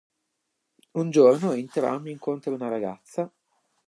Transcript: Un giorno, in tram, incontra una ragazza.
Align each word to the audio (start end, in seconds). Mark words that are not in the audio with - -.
Un 1.01 1.11
giorno, 1.11 1.53
in 1.53 1.69
tram, 1.69 2.07
incontra 2.07 2.51
una 2.55 2.69
ragazza. 2.69 3.31